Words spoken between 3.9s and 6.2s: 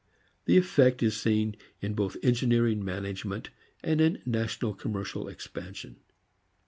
in national commercial expansion.